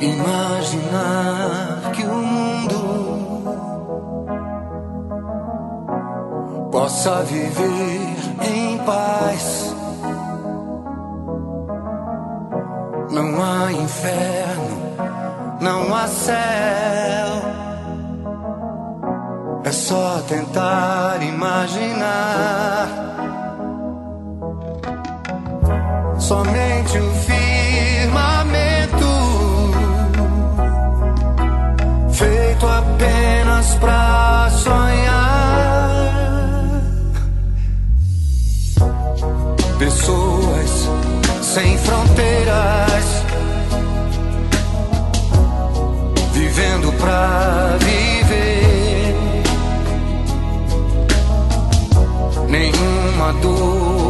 Imaginar 0.00 1.92
que 1.92 2.02
o 2.04 2.14
mundo 2.14 3.14
possa 6.70 7.22
viver 7.22 8.16
em 8.42 8.78
paz. 8.78 9.74
Não 13.10 13.42
há 13.42 13.72
inferno, 13.72 14.96
não 15.60 15.94
há 15.94 16.08
céu. 16.08 16.34
É 19.64 19.70
só 19.72 20.20
tentar 20.28 21.22
imaginar. 21.22 22.88
Somente 26.18 26.98
o 26.98 27.10
firmamento 27.10 27.33
apenas 33.64 33.74
pra 33.76 34.50
sonhar. 34.50 35.90
Pessoas 39.78 40.88
sem 41.42 41.78
fronteiras, 41.78 43.04
vivendo 46.32 46.92
pra 46.98 47.76
viver. 47.80 49.14
Nenhuma 52.48 53.32
dor, 53.40 54.03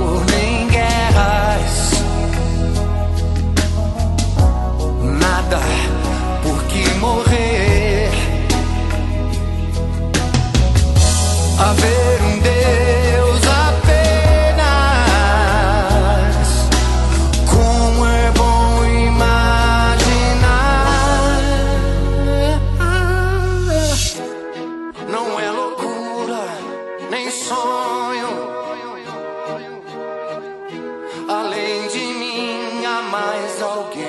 Se 33.95 34.01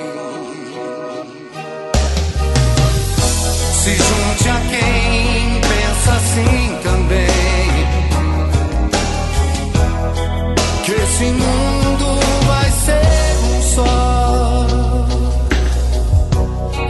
junte 3.94 4.48
a 4.48 4.60
quem 4.68 5.60
pensa 5.60 6.12
assim 6.12 6.78
também. 6.82 7.28
Que 10.84 10.90
esse 10.90 11.24
mundo 11.26 12.18
vai 12.48 12.68
ser 12.72 13.36
um 13.44 13.62
só. 13.62 14.66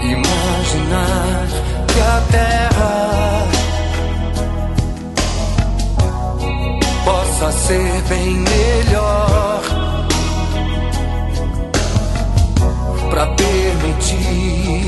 Imaginar 0.02 1.48
que 1.88 2.00
a 2.00 2.22
terra 2.32 3.46
possa 7.04 7.52
ser 7.52 8.02
bem 8.08 8.36
melhor. 8.36 8.75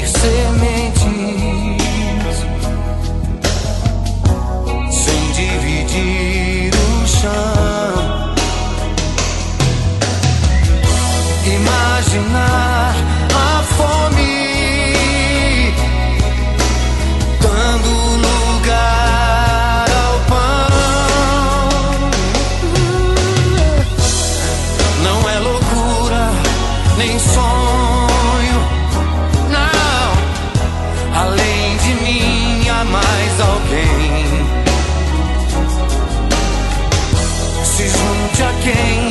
sementes 0.06 1.02
sem 4.90 5.32
dividir 5.32 6.72
o 6.72 7.06
chão. 7.06 8.34
Imaginar 11.44 12.94
a 13.34 13.62
fome 13.64 14.34
dando 17.40 17.90
lugar 18.26 19.86
ao 19.90 20.14
pão. 20.28 20.70
Não 25.02 25.28
é 25.28 25.38
loucura 25.40 26.30
nem 26.96 27.18
sonho. 27.18 27.77
Além 31.20 31.76
de 31.78 31.94
mim 32.04 32.68
há 32.68 32.84
mais 32.84 33.40
alguém. 33.40 34.24
Se 37.64 37.88
junte 37.88 38.42
a 38.44 38.52
quem 38.62 39.07